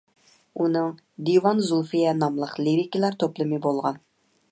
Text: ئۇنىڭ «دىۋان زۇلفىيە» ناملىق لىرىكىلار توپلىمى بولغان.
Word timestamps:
ئۇنىڭ 0.61 0.87
«دىۋان 1.27 1.61
زۇلفىيە» 1.67 2.13
ناملىق 2.21 2.57
لىرىكىلار 2.69 3.19
توپلىمى 3.25 3.61
بولغان. 3.67 4.01